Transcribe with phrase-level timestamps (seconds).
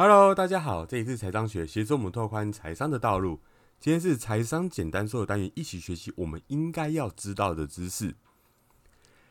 [0.00, 3.40] Hello，大家好，这里是财商学，协助我们拓宽财商的道路。
[3.80, 8.14] 今天是财商简单说的单元，一起学习我们应该要知道的知识。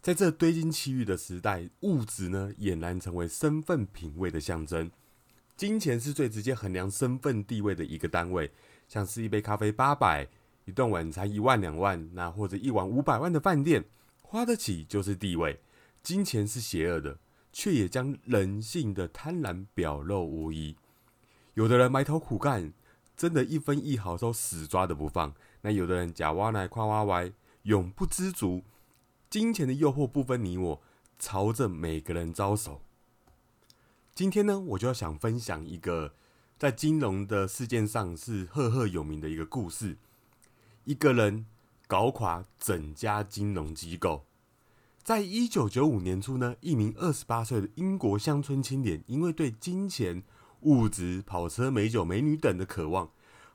[0.00, 4.90] 在这堆金砌玉的时代，物质呢俨然成为身份品味的象征。
[5.56, 8.50] 金钱是最直接衡量身份地位的一个单位，
[8.88, 10.26] 像是一杯咖啡八百，
[10.64, 13.84] 一顿晚餐一万两万，那或者一晚五百万的饭店，
[14.22, 15.60] 花得起就是地位。
[16.02, 17.16] 金钱是邪恶的，
[17.52, 20.76] 却也将人性的贪婪表露无遗。
[21.54, 22.72] 有的人埋头苦干，
[23.16, 28.62] 真的一分一毫都死抓的不放；那有的人假挖来夸挖歪，永不知足。
[29.28, 30.82] 金钱的诱惑不分你我，
[31.18, 32.80] 朝着每个人招手。
[34.14, 36.14] 今天呢，我就要想分享一个
[36.58, 39.96] 在金融的事件上是赫赫有名的一个故事：
[40.84, 41.46] 一个人
[41.86, 44.24] 搞垮整家金融机构。
[45.08, 50.22] 在一九九五年初呢，一名二十八岁的英国乡村青年，因为对金钱、
[50.60, 53.08] 物质、跑车、美酒、美女等的渴望，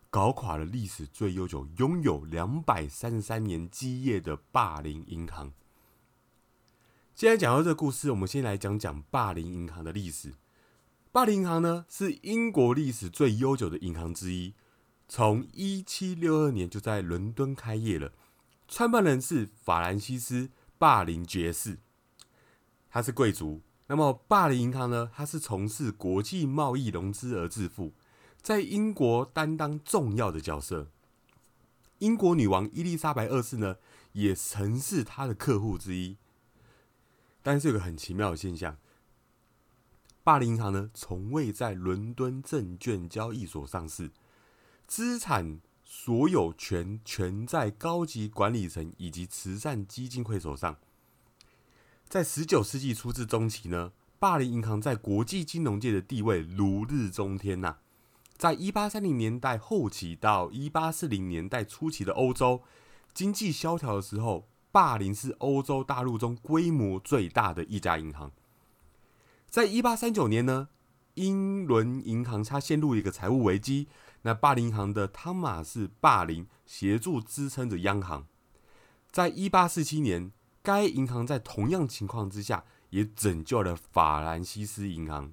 [0.10, 5.54] 搞垮了历史最悠久、拥有两百三十三年基业的霸凌银行。
[7.14, 10.34] 现在讲到这个故事，我们先来讲讲霸凌银行的历史。
[11.12, 14.56] 霸凌银行呢，是英国历史最悠久的银行之一，
[15.08, 18.12] 从一七六二年就在伦敦开业了。
[18.68, 20.46] 创办人是法兰西斯·
[20.84, 21.78] 霸凌爵士，
[22.90, 23.62] 他是贵族。
[23.88, 27.94] 那么，霸凌银行呢，它是从事国际贸易融资而致富，
[28.42, 30.92] 在英国担当重要的角色。
[32.00, 33.78] 英国女王伊丽莎白二世呢，
[34.12, 36.18] 也曾是他的客户之一。
[37.42, 38.78] 但是有个很奇妙的现象。
[40.22, 44.12] 霸凌银行呢，从未在伦敦证券交易所上市，
[44.86, 45.62] 资产
[45.96, 50.78] 所有权全在高级管理层以及慈善基金会手上。
[52.10, 57.78] 在十九世纪初至中期呢，霸凌银行在国际金融界的地位如日中天呐。
[58.36, 62.64] 在一八三零年代后期到一八四零年代初期的欧洲
[63.14, 68.32] 经济萧条的时候，霸凌是欧洲大陆中规模最大的一家银行。
[69.48, 70.70] 在一八三九年呢，
[71.14, 73.88] 英伦银行它陷入一个财务危机，
[74.24, 78.26] 那霸凌银行的汤马士霸凌协助支撑着央行。
[79.12, 85.32] 在一八四七年，该银行在同样情况之下也拯救了法兰西斯银行。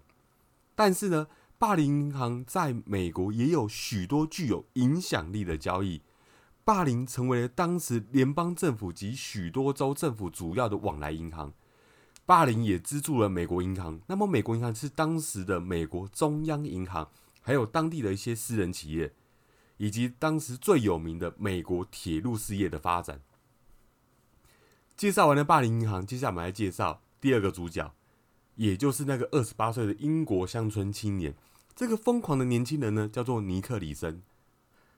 [0.74, 1.26] 但是呢，
[1.58, 6.02] 霸凌银行在美国也有许多具有影响力的交易，
[6.64, 11.52] 霸凌成为了当时联邦政府及许多州政府主要的往来银行。
[12.26, 19.12] 霸凌也资助了美国银行，那么美国银行是当时的美国中央银行，还有当地的一些私人企业，
[19.78, 23.20] 以及当时最有名的美国铁路事业的发展。
[24.96, 27.94] 介绍完了霸凌银行，接下来我们来介绍第二个主角，
[28.56, 31.34] 也就是那个二十八岁的英国乡村青年。
[31.74, 34.20] 这个疯狂的年轻人呢，叫做尼克里森，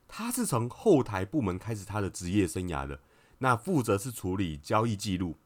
[0.09, 2.99] 他是从后台部门开始他的职业生涯的，
[3.37, 5.37] 那负责是处理交易记录。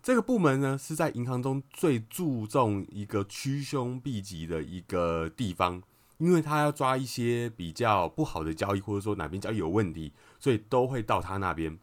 [0.00, 5.82] 这个部门呢，是在银行中最注重一个趋凶避吉的一个地方，
[6.18, 11.78] 因为他要抓一些比较不好的交易，或者说哪边交易有问题，所以都会到他那边。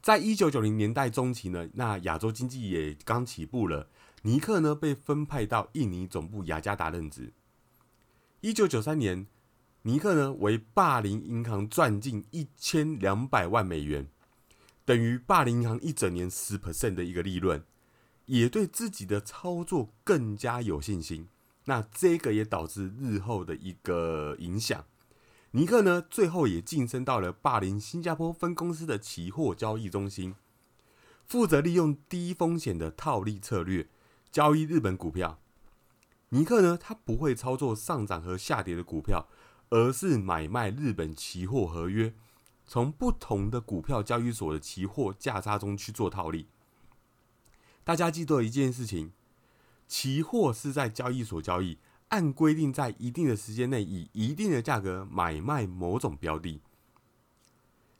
[0.00, 3.88] 在一九九零年代中期呢，那亚洲经济也刚起步了，
[4.22, 7.32] 尼克呢被分派到印尼总部雅加达任职。
[8.40, 9.26] 一九九三年，
[9.82, 14.08] 尼克呢为霸凌银行赚进一千两百万美元。
[14.84, 17.64] 等于霸凌银行一整年十 percent 的一个利润，
[18.26, 21.28] 也对自己的操作更加有信心。
[21.66, 24.84] 那这个也导致日后的一个影响。
[25.52, 30.34] 尼克呢，最后也晋升到了霸凌新加坡分公司的期货交易中心，
[31.24, 33.88] 负责利用低风险的套利策略
[34.32, 35.38] 交易日本股票。
[36.30, 39.28] 尼克呢，他不会操作上涨和下跌的股票，
[39.70, 42.14] 而是买卖日本期货合约。
[42.66, 46.48] 从不同的股票交易所的期货价差中去做套利。
[47.84, 49.12] 大家记得一件事情：
[49.86, 51.78] 期货是在交易所交易，
[52.08, 56.60] 按规定在一定的时间内以一定的价格买卖某种标的。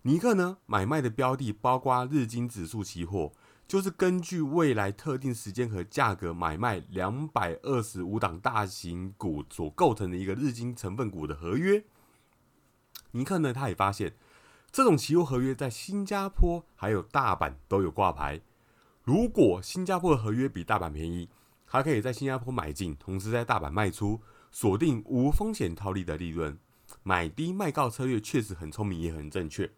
[0.03, 3.33] 尼克呢，买卖的标的包括日经指数期货，
[3.67, 11.85] 就是根据未来特定时间和价格买卖两百二十五档大型股所构成的一个日经成分股的合约。
[13.12, 14.15] 尼克呢，他也发现。
[14.73, 18.43] 这种期货合约在新加坡还有大阪都有挂牌。
[19.05, 21.31] 如果新加坡的合约比大阪便宜，
[21.67, 26.59] 还可以在新加坡买进，同时在大阪卖出，锁定无风险套利的利润。
[27.03, 29.71] 买低卖高策略确实很聪明，也很正确。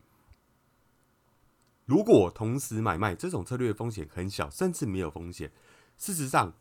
[1.87, 5.51] 如果同时买卖，这种策略风险很小，甚至没有风险。
[5.97, 6.53] 事实上，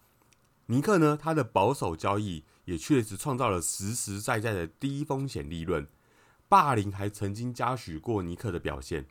[0.67, 5.85] 尼克呢，他的保守交易也确实创造了实实在在的低风险利润。
[6.47, 9.05] 霸凌还曾经嘉许过尼克的表现，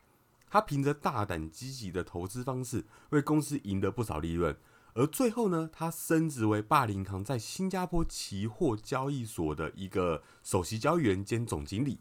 [0.49, 4.57] 他凭着大胆积极的投资方式，为公司赢得不少利润。
[4.97, 11.99] 而最后呢，他升职为霸凌行在新加坡期货交易所的一个首席交易员兼总经理。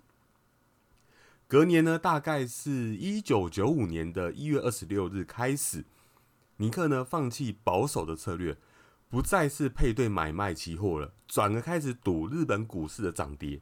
[1.47, 5.85] 隔年呢，大概是一九九五年的一月二十六日开始，
[6.57, 8.57] 尼克呢放弃保守的策略，
[9.11, 13.61] 不再是配对买卖期货了，转而开始赌日本股市的涨跌。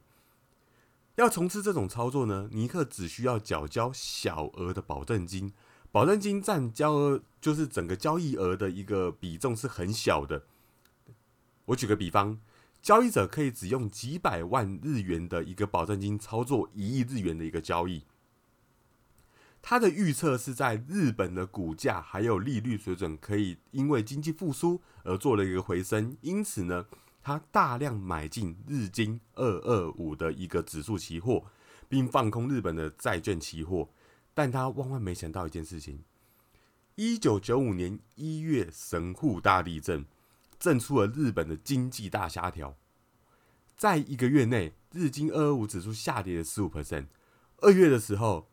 [1.15, 5.53] 要从事这种操作呢，尼克只需要缴交小额的保证金。
[5.95, 10.43] 保证金占交额就是整个交易额的一个比重是很小的。
[11.67, 12.37] 我举个比方，
[12.81, 18.03] 交易者可以只用几百万日元的一个保证金操作一亿日元的一个交易。
[19.61, 26.87] 他的预测是在日本的股价还有利率水准可以因为经济复苏而做了一个回升，因此呢，
[27.23, 31.45] 他大量买进日经二二五的一个指数期货，
[31.87, 33.87] 并放空日本的债券期货。
[34.35, 36.03] 但他万万没想到一件事情：
[36.93, 40.05] 一九九五年一月神户大地震，
[40.59, 42.77] 震出了日本的经济大萧条。
[43.75, 47.07] 在一个月内，日经二二五指数下跌了十五 percent。
[47.57, 48.49] 二月的时候，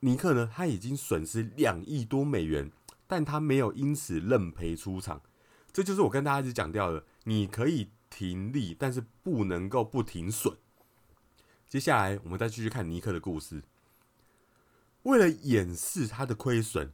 [0.00, 2.70] 尼克呢，他已经损失两亿多美元，
[3.06, 5.22] 但他没有因此认赔出场。
[5.72, 10.56] 这就是我跟大家一直讲掉的：你可以停利，但是不能够不停损。
[11.68, 13.62] 接下来，我们再继续看尼克的故事。
[15.04, 16.92] 为了掩饰他的亏损，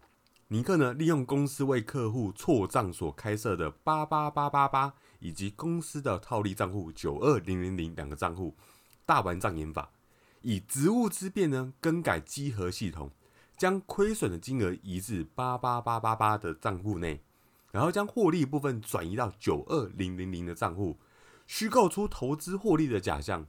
[0.49, 8.56] 尼克呢利用公司为客户错账所开设的八八八八八以及公司的套利账户九二零零零两个账户，
[9.05, 9.90] 大玩障眼法，
[10.40, 13.10] 以职务之便呢更改稽核系统，
[13.58, 17.22] 将亏损的金额移至八八八八八的账户内，
[17.70, 20.99] 然后将获利部分转移到九二零零零的账户，
[21.46, 23.46] 虚构出投资获利的假象。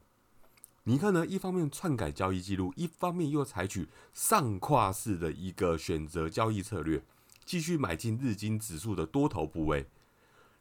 [0.86, 7.04] 尼克呢，一方面篡改交易记录，一方面又采取上跨式的一个选择交易策略，
[7.46, 9.88] 继续买进日经指数的多头部位。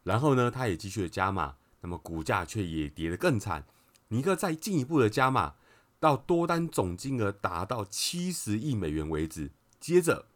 [0.03, 3.65] 然后呢，他也继续的加码，那么股价却也跌得更惨。
[4.09, 5.55] 尼克再进一步的加码，
[5.99, 9.53] 到多单总金额达到七十亿美元为止。
[9.81, 10.26] 接着，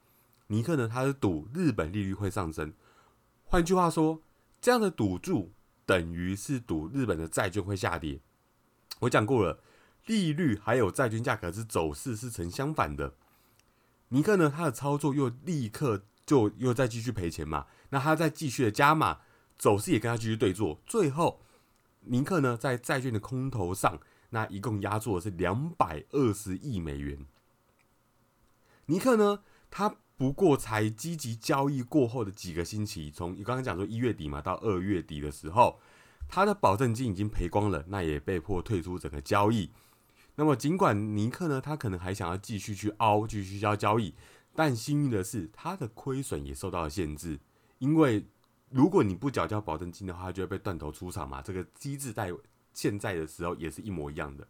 [0.47, 2.73] 尼克呢，他是赌日本利率会上升。
[3.45, 4.23] 换句话说，
[4.61, 5.53] 这样的赌注
[5.85, 8.21] 等于是赌日本的债券会下跌。
[9.01, 9.61] 我讲过了。
[10.07, 13.15] 利率还有债券价格是走势是成相反的。
[14.09, 17.67] 尼克呢，他的操作又立刻就又再继续赔钱嘛？
[17.91, 19.21] 那他再继续的加码，
[19.57, 20.81] 走势也跟他继续对坐。
[20.87, 21.41] 最后，
[22.01, 24.01] 尼克呢在债券的空头上，
[24.31, 27.25] 那一共压住的是两百二十亿美元。
[28.87, 35.81] 尼克呢，他不过才积极交易过后的几个星期，从你刚刚讲说一月底嘛，到二月底的时候，
[36.29, 39.71] 他的保证金已经赔光了，那也被迫退出整个交易。
[40.37, 44.15] 那么，尽管尼克呢，他可能还想要继续去凹，继续交交易，
[44.55, 47.39] 但幸运的是，他的亏损也受到了限制。
[47.79, 48.27] 因为
[48.71, 51.43] 如果你不缴交保证金的话，就会被断头出场嘛。
[51.43, 52.33] 这个机制在
[52.73, 54.49] 现在的时候也是一模一样的。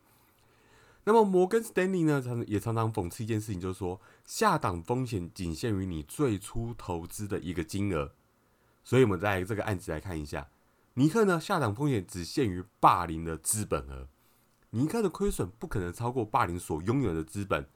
[1.04, 8.12] 那么，摩根斯丹利呢，常也常常讽刺一件事情，就是说，下档风险仅限于你最初投资的一个金额。
[8.84, 10.48] 所以，我们在这个案子来看一下，
[10.94, 14.06] 尼克呢，下档风险只限于霸凌的资本额。
[14.74, 17.68] 尼克的亏损不可能超过霸凌所拥有的资本，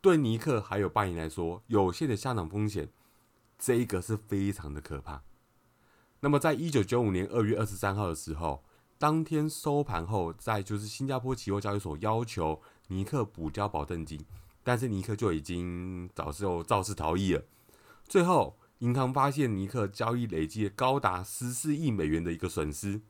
[0.00, 2.88] 对尼克还有霸凌来说，有限的下场风险，
[3.58, 5.22] 这一个是非常的可怕。
[6.20, 8.64] 那么，在一九九五年二月二十三号的时候，
[8.96, 14.24] 当天收盘后，在就是新加坡期货交易所要求尼克补交保证金，
[14.64, 17.44] 但是尼克就已经早就肇事逃逸了。
[18.08, 23.02] 最后，银行发现尼克交易累计高达十四亿美元的一个损失，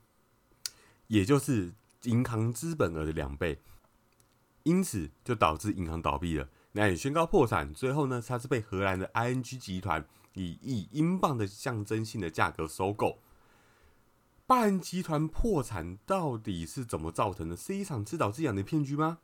[1.06, 1.75] 也就是。
[2.04, 3.61] 银行资本额的两倍，
[4.62, 7.75] 因此就导致银行倒闭了，那也宣告破产。
[7.75, 13.19] 最后呢，它是被荷兰的 ING 集团以一英镑的象征性的价格收购。
[14.47, 17.57] 霸人集团破产到底是怎么造成的？
[17.57, 19.19] 是一场自导自演的骗局吗？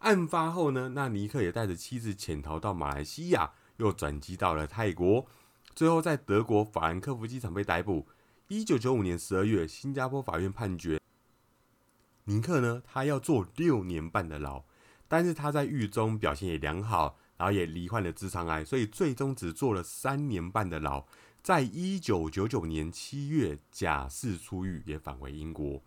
[0.00, 5.26] 案发后呢，那尼克也带着妻子潜逃到马来西亚，又转机到了泰国，
[5.74, 8.06] 最后在德国法兰克福机场被逮捕。
[8.48, 10.99] 一九九五年十二月，新加坡法院判决。
[12.30, 14.62] 尼克呢，他要坐六年半的牢，
[15.08, 21.04] 但是他在狱中表现也良好，然后也罹患了直肠癌，所以最终只坐了三年半的牢。
[21.42, 25.82] 在一九九九年七月假释出狱，也返回英国。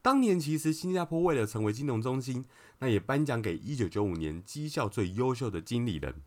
[0.00, 2.44] 当年其实新加坡为了成为金融中心，
[2.78, 6.22] 那也颁奖给一九九五年绩效最优秀的经理人。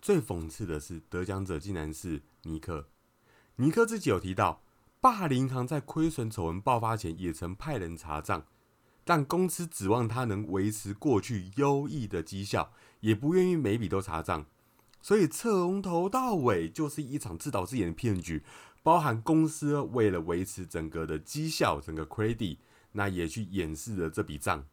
[0.00, 2.88] 最讽刺的是，得奖者竟然是尼克。
[3.56, 4.62] 尼克自己有提到。
[5.04, 8.46] 霸凌行在亏损丑闻爆发前，也曾派人查账，
[9.04, 14.46] 但公司指望他能维持过去优异的绩效，也不愿意每笔都查账。
[15.02, 18.42] 所以从头到尾就是一场自导自演的骗局，
[18.82, 22.56] 包含公司为了维持整个的绩效，整个 credit，
[22.92, 24.64] 那也去掩饰了这笔账。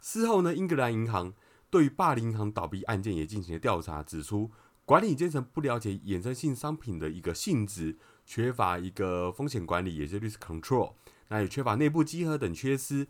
[0.00, 1.34] 事后呢，英格兰银行
[1.68, 4.50] 对于霸凌银行倒闭案件也进行了调查，指出
[4.86, 7.98] 管理阶层不了解衍生性商品的一个性质，
[8.28, 10.92] 缺乏一个风险管理，也就是 risk control，
[11.28, 13.08] 那也缺乏内部稽核等缺失。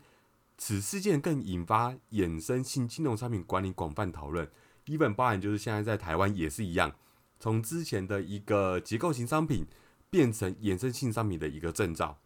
[0.57, 4.49] 此事件更引发衍生性金融商品管理广泛讨论。
[4.85, 6.95] 基本包含就是现在在台湾也是一样，
[7.37, 9.67] 从之前的一个结构型商品
[10.09, 12.19] 变成衍生性商品的一个证照。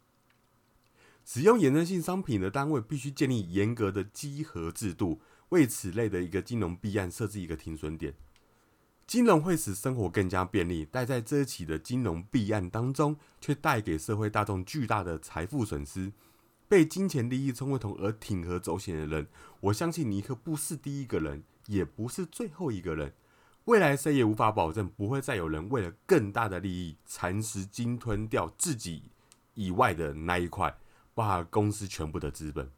[1.24, 8.14] 使用衍生性商品的单位必须建立严格的稽核制度，为此类的一个金融弊案设置一个停损点。
[9.06, 16.12] 金融会使生活更加便利，但在这起的金融弊案当中，却带给社会大众巨大的财富损失。
[16.68, 19.26] 被金钱利益冲昏头而铤而走险的人，
[19.60, 21.44] 我相信尼克不是第一个人。
[21.66, 23.14] 也不是最后一个人，
[23.64, 29.04] 未来谁也无法保证不会再有人为了更大的利益蚕食、鲸吞掉自己
[29.54, 30.76] 以外的那一块，
[31.14, 32.70] 包含公司全部的资本。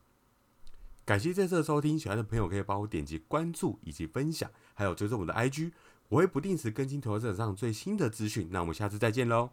[1.04, 5.72] 感谢这次的收听，喜欢的朋友可以帮我点击关注以及分享，还有追踪我的 IG，
[6.08, 8.48] 我会不定时更新投资者上最新的资讯。
[8.50, 9.50] 那我们下次再见喽。